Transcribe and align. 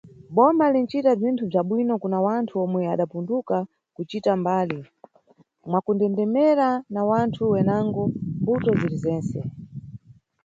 Boma 0.35 0.65
linʼcita 0.73 1.11
bzinthu 1.17 1.43
bza 1.47 1.61
bwino 1.67 1.93
kuna 2.03 2.19
wanthu 2.27 2.53
omwe 2.65 2.81
adapunduka 2.93 3.57
kucita 3.95 4.31
mbali, 4.41 4.79
mwakundendemera 5.69 6.69
na 6.93 7.01
wanthu 7.09 7.41
wenango, 7.53 8.03
mʼmbuto 8.09 8.69
ziri 8.79 8.97
zentse. 9.03 9.39